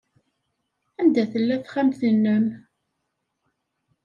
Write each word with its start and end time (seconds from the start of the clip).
Anda 1.01 1.23
tella 1.31 1.55
texxamt-nnem? 1.63 2.45